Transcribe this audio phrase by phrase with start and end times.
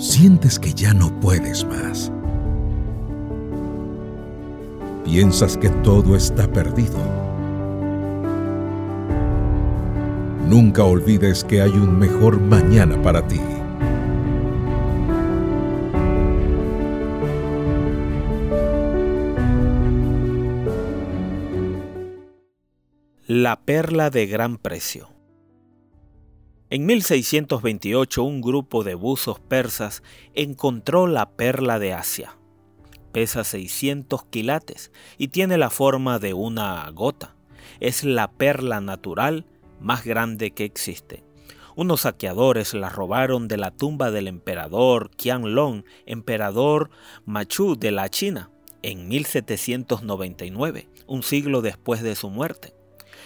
[0.00, 2.10] sientes que ya no puedes más.
[5.04, 6.98] Piensas que todo está perdido.
[10.48, 13.40] Nunca olvides que hay un mejor mañana para ti.
[23.26, 25.19] La perla de gran precio.
[26.72, 30.04] En 1628 un grupo de buzos persas
[30.34, 32.38] encontró la perla de Asia.
[33.10, 37.34] Pesa 600 quilates y tiene la forma de una gota.
[37.80, 39.46] Es la perla natural
[39.80, 41.24] más grande que existe.
[41.74, 46.90] Unos saqueadores la robaron de la tumba del emperador Qianlong, emperador
[47.24, 52.74] Machu de la China, en 1799, un siglo después de su muerte.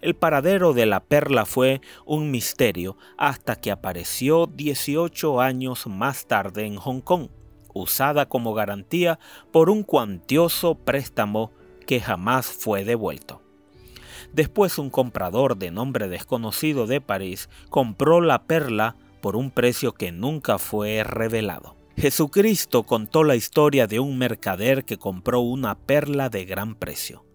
[0.00, 6.66] El paradero de la perla fue un misterio hasta que apareció 18 años más tarde
[6.66, 7.28] en Hong Kong,
[7.74, 9.18] usada como garantía
[9.52, 11.52] por un cuantioso préstamo
[11.86, 13.42] que jamás fue devuelto.
[14.32, 20.12] Después un comprador de nombre desconocido de París compró la perla por un precio que
[20.12, 21.76] nunca fue revelado.
[21.96, 27.27] Jesucristo contó la historia de un mercader que compró una perla de gran precio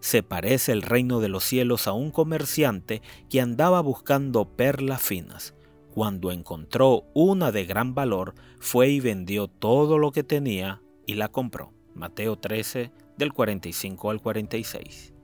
[0.00, 5.54] se parece el reino de los cielos a un comerciante que andaba buscando perlas finas.
[5.92, 11.28] Cuando encontró una de gran valor, fue y vendió todo lo que tenía y la
[11.28, 11.72] compró.
[11.94, 15.14] Mateo 13 del 45 al 46.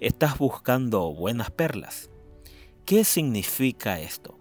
[0.00, 2.10] ¿Estás buscando buenas perlas?
[2.84, 4.36] ¿Qué significa esto?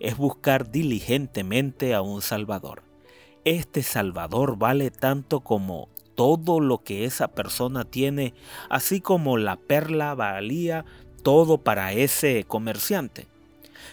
[0.00, 2.84] Es buscar diligentemente a un Salvador.
[3.44, 8.34] Este Salvador vale tanto como todo lo que esa persona tiene,
[8.68, 10.84] así como la perla valía
[11.22, 13.28] todo para ese comerciante.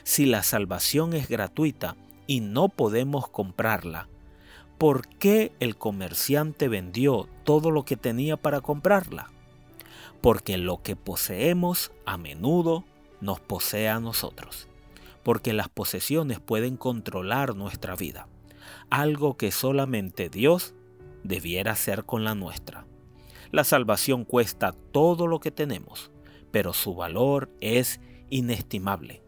[0.04, 1.96] Si la salvación es gratuita
[2.28, 4.08] y no podemos comprarla,
[4.78, 9.32] ¿por qué el comerciante vendió todo lo que tenía para comprarla?
[10.22, 12.84] Porque lo que poseemos a menudo
[13.22, 14.68] nos posee a nosotros,
[15.24, 18.28] porque las posesiones pueden controlar nuestra vida,
[18.90, 20.74] algo que solamente Dios
[21.24, 22.86] debiera ser con la nuestra.
[23.52, 26.12] La salvación cuesta todo lo que tenemos,
[26.52, 28.00] pero su valor es
[28.30, 29.24] inestimable.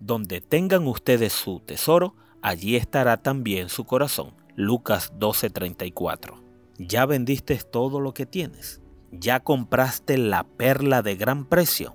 [0.00, 4.34] Donde tengan ustedes su tesoro, allí estará también su corazón.
[4.56, 6.42] Lucas 12:34.
[6.78, 8.80] Ya vendiste todo lo que tienes.
[9.12, 11.94] Ya compraste la perla de gran precio.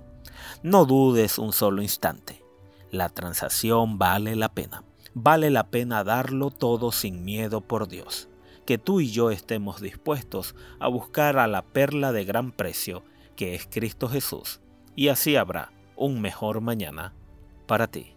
[0.62, 2.42] No dudes un solo instante.
[2.90, 4.84] La transacción vale la pena.
[5.12, 8.28] Vale la pena darlo todo sin miedo por Dios
[8.66, 13.02] que tú y yo estemos dispuestos a buscar a la perla de gran precio
[13.36, 14.60] que es Cristo Jesús,
[14.94, 17.12] y así habrá un mejor mañana
[17.66, 18.15] para ti.